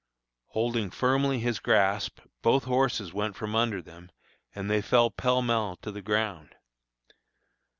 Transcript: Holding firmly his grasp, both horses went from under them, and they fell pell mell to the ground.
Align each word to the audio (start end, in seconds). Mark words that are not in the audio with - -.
Holding 0.47 0.89
firmly 0.89 1.37
his 1.41 1.59
grasp, 1.59 2.21
both 2.41 2.63
horses 2.63 3.13
went 3.13 3.35
from 3.35 3.55
under 3.55 3.83
them, 3.83 4.09
and 4.55 4.67
they 4.67 4.81
fell 4.81 5.11
pell 5.11 5.43
mell 5.43 5.75
to 5.83 5.91
the 5.91 6.01
ground. 6.01 6.55